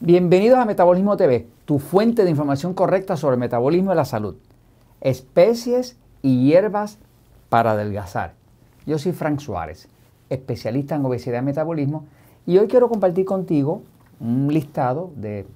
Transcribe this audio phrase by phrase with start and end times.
[0.00, 4.34] Bienvenidos a Metabolismo TV, tu fuente de información correcta sobre metabolismo y la salud.
[5.00, 6.98] Especies y hierbas
[7.48, 8.34] para adelgazar.
[8.86, 9.88] Yo soy Frank Suárez,
[10.30, 12.06] especialista en obesidad y metabolismo,
[12.44, 13.82] y hoy quiero compartir contigo
[14.18, 15.46] un listado de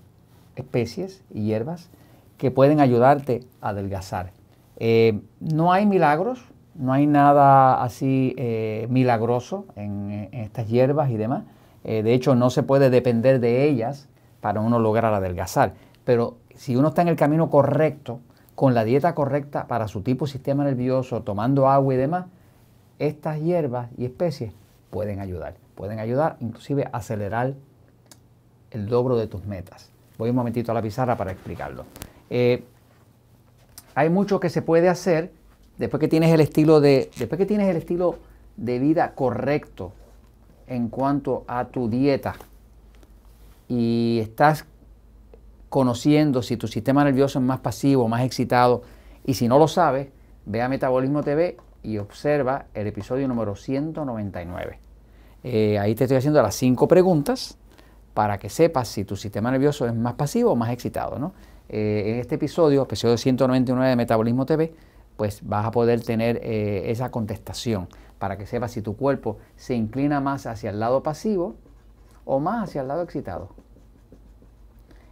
[0.55, 1.91] especies y hierbas
[2.39, 4.31] que pueden ayudarte a adelgazar.
[4.77, 6.45] Eh, no hay milagros,
[6.77, 11.43] no hay nada así eh, milagroso en, estas hierbas y demás.
[11.83, 14.09] Eh, de hecho, no se puede depender de ellas
[14.41, 15.75] para uno lograr adelgazar.
[16.05, 18.21] Pero si uno está en el camino correcto,
[18.55, 22.27] con la dieta correcta para su tipo de sistema nervioso, tomando agua y demás,
[22.99, 24.53] estas hierbas y especies
[24.91, 25.55] pueden ayudar.
[25.75, 27.55] Pueden ayudar inclusive a acelerar
[28.71, 29.91] el logro de tus metas.
[30.19, 31.85] Voy un momentito a la pizarra para explicarlo.
[32.31, 32.65] Eh,
[33.95, 35.33] hay mucho que se puede hacer
[35.77, 38.19] después que tienes el estilo de, después que tienes el estilo
[38.57, 39.93] de vida correcto
[40.67, 42.35] en cuanto a tu dieta
[43.69, 44.67] y estás
[45.69, 48.83] conociendo si tu sistema nervioso es más pasivo, más excitado,
[49.25, 50.09] y si no lo sabes,
[50.47, 54.79] ve a Metabolismo TV y observa el episodio número 199.
[55.45, 57.59] Eh, ahí te estoy haciendo las cinco preguntas
[58.15, 61.19] para que sepas si tu sistema nervioso es más pasivo o más excitado.
[61.19, 61.35] ¿no?
[61.69, 64.75] Eh, en este episodio, episodio 199 de Metabolismo TV,
[65.17, 67.89] pues vas a poder tener eh, esa contestación
[68.19, 71.57] para que sepas si tu cuerpo se inclina más hacia el lado pasivo
[72.29, 73.49] o más hacia el lado excitado.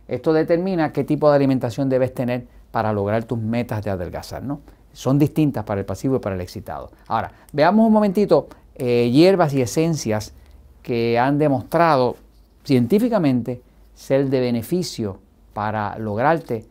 [0.06, 4.60] Esto determina qué tipo de alimentación debes tener para lograr tus metas de adelgazar, ¿no?
[4.92, 6.90] Son distintas para el pasivo y para el excitado.
[7.08, 10.34] Ahora, veamos un momentito eh, hierbas y esencias
[10.82, 12.16] que han demostrado
[12.64, 13.62] científicamente
[13.94, 15.18] ser de beneficio
[15.54, 16.66] para lograrte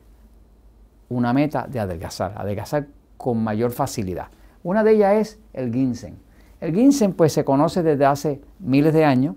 [1.10, 2.86] una meta de adelgazar, adelgazar
[3.18, 4.28] con mayor facilidad.
[4.64, 6.18] Una de ellas es el ginseng.
[6.62, 9.36] El ginseng pues se conoce desde hace miles de años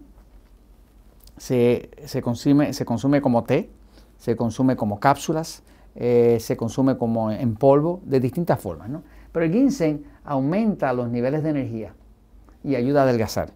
[1.39, 3.71] se, consume, se consume como té,
[4.19, 5.63] se consume como cápsulas,
[5.95, 8.89] eh, se consume como en polvo, de distintas formas.
[8.89, 9.03] ¿no?
[9.33, 11.95] Pero el ginseng aumenta los niveles de energía
[12.63, 13.53] y ayuda a adelgazar.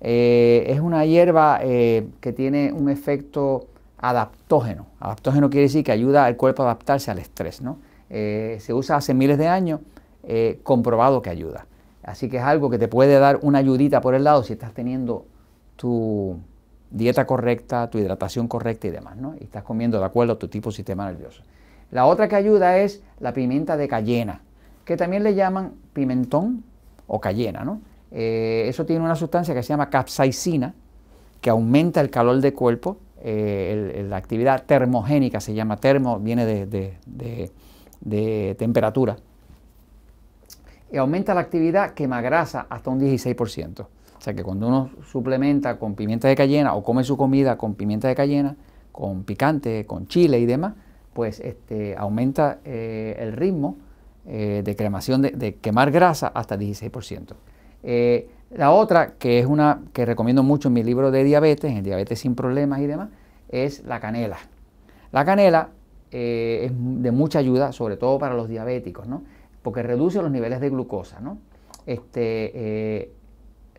[0.00, 3.68] Eh, es una hierba eh, que tiene un efecto
[3.98, 4.86] adaptógeno.
[5.00, 7.60] Adaptógeno quiere decir que ayuda al cuerpo a adaptarse al estrés.
[7.60, 7.78] ¿no?
[8.10, 9.80] se usa hace miles de años,
[10.64, 11.66] comprobado que ayuda.
[12.02, 14.74] Así que es algo que te puede dar una ayudita por el lado si estás
[14.74, 15.24] teniendo
[15.76, 16.36] tu,
[16.92, 19.34] dieta correcta, tu hidratación correcta y demás, ¿no?
[19.40, 21.42] Y estás comiendo de acuerdo a tu tipo de sistema nervioso.
[21.90, 24.42] La otra que ayuda es la pimienta de cayena,
[24.84, 26.64] que también le llaman pimentón
[27.06, 27.80] o cayena, ¿no?
[28.10, 30.74] Eh, eso tiene una sustancia que se llama capsaicina,
[31.40, 36.90] que aumenta el calor del cuerpo, eh, la actividad termogénica se llama termo, viene de,
[38.00, 39.16] de temperatura,
[40.92, 43.86] y aumenta la actividad quema grasa hasta un 16%.
[44.22, 47.74] O sea que cuando uno suplementa con pimienta de cayena o come su comida con
[47.74, 48.54] pimienta de cayena,
[48.92, 50.74] con picante, con chile y demás,
[51.12, 53.78] pues este, aumenta eh, el ritmo
[54.28, 57.34] eh, de cremación de, quemar grasa hasta 16%.
[57.82, 61.82] Eh, la otra, que es una que recomiendo mucho en mi libro de diabetes, en
[61.82, 63.08] diabetes sin problemas y demás,
[63.48, 64.38] es la canela.
[65.10, 65.70] La canela
[66.12, 69.24] es de mucha ayuda, sobre todo para los diabéticos, ¿no?
[69.62, 71.18] porque reduce los niveles de glucosa.
[71.18, 71.38] ¿no?
[71.86, 73.10] Este,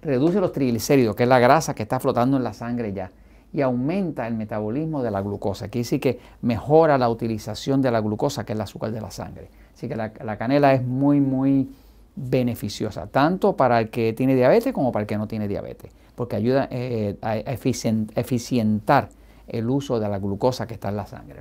[0.03, 3.11] reduce los triglicéridos, que es la grasa que está flotando en la sangre ya,
[3.51, 5.67] y aumenta el metabolismo de la glucosa.
[5.67, 9.11] Quiere decir que mejora la utilización de la glucosa, que es el azúcar de la
[9.11, 9.49] sangre.
[9.73, 11.69] Así que la, canela es muy, muy
[12.15, 16.35] beneficiosa, tanto para el que tiene diabetes como para el que no tiene diabetes, porque
[16.35, 19.09] ayuda eh, a eficientar
[19.47, 21.39] el uso de la glucosa que está en la sangre.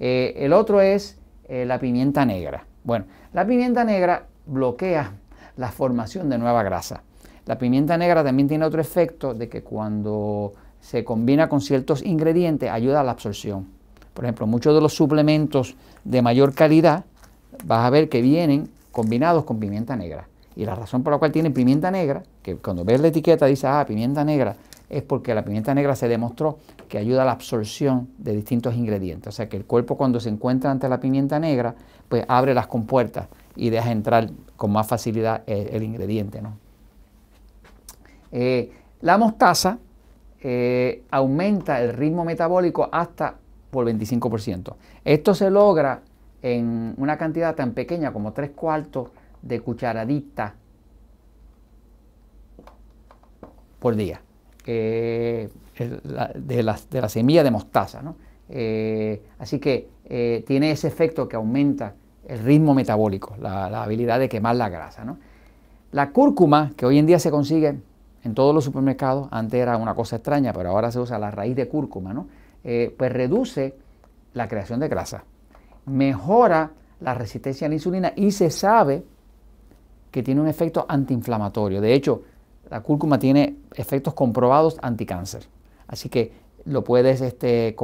[0.00, 2.66] Eh, el otro es eh, la pimienta negra.
[2.84, 5.12] Bueno, la pimienta negra bloquea
[5.56, 7.02] la formación de nueva grasa.
[7.46, 12.70] La pimienta negra también tiene otro efecto de que cuando se combina con ciertos ingredientes
[12.70, 13.66] ayuda a la absorción.
[14.14, 17.04] Por ejemplo, muchos de los suplementos de mayor calidad
[17.64, 20.28] vas a ver que vienen combinados con pimienta negra.
[20.56, 23.66] Y la razón por la cual tienen pimienta negra, que cuando ves la etiqueta dice,
[23.66, 24.56] ah, pimienta negra,
[24.88, 26.58] es porque la pimienta negra se demostró
[26.88, 29.28] que ayuda a la absorción de distintos ingredientes.
[29.28, 31.74] O sea que el cuerpo cuando se encuentra ante la pimienta negra,
[32.08, 33.26] pues abre las compuertas
[33.56, 36.40] y deja entrar con más facilidad el, el ingrediente.
[36.40, 36.63] ¿no?
[38.36, 38.68] Eh,
[39.02, 39.78] la mostaza
[40.40, 43.36] eh, aumenta el ritmo metabólico hasta
[43.70, 44.74] por 25%.
[45.04, 46.02] Esto se logra
[46.42, 49.10] en una cantidad tan pequeña como 3 cuartos
[49.40, 50.54] de cucharadita
[53.78, 54.20] por día
[54.66, 55.48] de,
[56.02, 56.32] la,
[56.90, 58.02] de, semilla de mostaza.
[58.48, 61.94] Eh, así que tiene ese efecto que aumenta
[62.26, 65.04] el ritmo metabólico, la, habilidad de quemar la grasa.
[65.92, 67.78] La cúrcuma, que hoy en día se consigue
[68.24, 71.54] en todos los supermercados, antes era una cosa extraña, pero ahora se usa la raíz
[71.54, 72.26] de cúrcuma, ¿no?
[72.64, 73.76] eh, pues reduce
[74.32, 75.24] la creación de grasa,
[75.86, 79.04] mejora la resistencia a la insulina y se sabe
[80.10, 81.80] que tiene un efecto antiinflamatorio.
[81.80, 82.22] De hecho,
[82.70, 85.44] la cúrcuma tiene efectos comprobados anticáncer.
[85.86, 86.32] Así que
[86.64, 87.76] lo puedes este,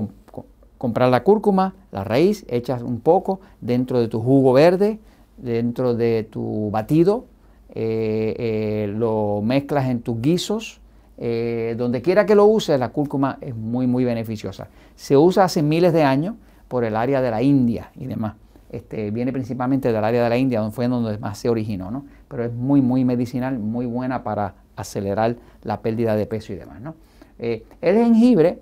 [0.78, 4.98] comprar la cúrcuma, la raíz, echas un poco dentro de tu jugo verde,
[5.36, 7.26] dentro de tu batido,
[7.72, 10.80] eh, eh, lo mezclas en tus guisos,
[11.18, 14.68] eh, donde quiera que lo uses, la cúrcuma es muy, muy beneficiosa.
[14.96, 16.34] Se usa hace miles de años
[16.68, 18.34] por el área de la India y demás.
[18.70, 22.04] Este, viene principalmente del área de la India, donde fue donde más se originó, ¿no?
[22.28, 26.80] Pero es muy, muy medicinal, muy buena para acelerar la pérdida de peso y demás,
[26.80, 26.94] ¿no?
[27.38, 28.60] el jengibre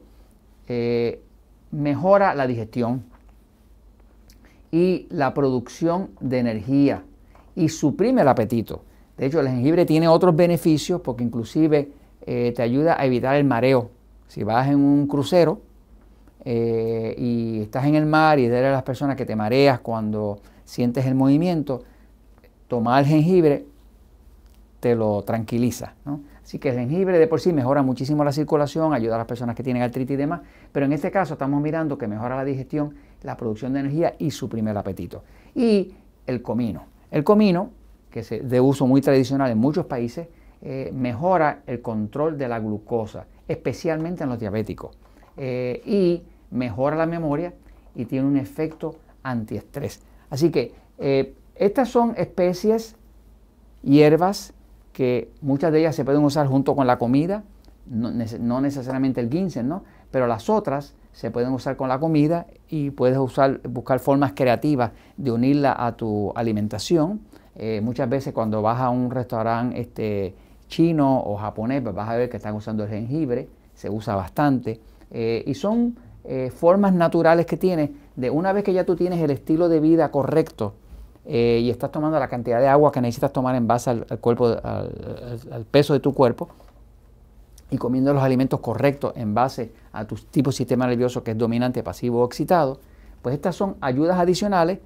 [1.71, 3.05] mejora la digestión
[4.71, 7.03] y la producción de energía
[7.55, 8.83] y suprime el apetito.
[9.19, 11.91] De hecho, el jengibre tiene otros beneficios porque inclusive
[12.25, 13.91] eh, te ayuda a evitar el mareo.
[14.29, 15.61] Si vas en un crucero
[16.45, 20.39] eh, y estás en el mar y eres de las personas que te mareas cuando
[20.65, 21.83] sientes el movimiento,
[22.69, 23.67] tomar jengibre
[24.81, 25.95] te lo tranquiliza.
[26.43, 29.57] Así que el jengibre de por sí mejora muchísimo la circulación, ayuda a las personas
[29.57, 32.95] que tienen artritis y demás, pero en este caso estamos mirando que mejora la digestión,
[33.23, 35.25] la producción de energía y suprime el apetito.
[35.55, 35.95] Y
[36.27, 36.85] el comino.
[37.11, 37.71] El comino,
[38.11, 40.29] que es de uso muy tradicional en muchos países,
[40.61, 44.97] eh, mejora el control de la glucosa, especialmente en los diabéticos,
[45.37, 47.55] eh, y mejora la memoria
[47.95, 50.01] y tiene un efecto antiestrés.
[50.31, 52.97] Así que eh, estas son especies,
[53.83, 54.53] hierbas,
[54.93, 57.45] que muchas de ellas se pueden usar junto con la comida,
[57.87, 59.85] no, necesariamente el ginseng, ¿no?
[60.11, 65.33] pero las otras se pueden usar con la comida y puedes buscar formas creativas de
[65.33, 67.21] unirla a tu alimentación.
[67.61, 70.33] Eh, muchas veces cuando vas a un restaurante este,
[70.69, 74.81] chino o japonés, pues vas a ver que están usando el jengibre, se usa bastante.
[75.11, 79.21] Eh, y son eh, formas naturales que tiene de una vez que ya tú tienes
[79.21, 80.75] el estilo de vida correcto,
[81.31, 85.67] y estás tomando la cantidad de agua que necesitas tomar en base al, cuerpo, al,
[85.71, 86.49] peso de tu cuerpo
[87.71, 91.37] y comiendo los alimentos correctos en base a tu tipo de sistema nervioso que es
[91.37, 92.81] dominante, pasivo o excitado,
[93.21, 94.79] pues estas son ayudas adicionales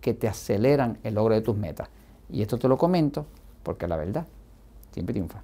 [0.00, 1.90] que te aceleran el logro de tus metas.
[2.30, 3.26] Y esto te lo comento
[3.62, 4.26] porque la verdad
[4.92, 5.42] siempre triunfa.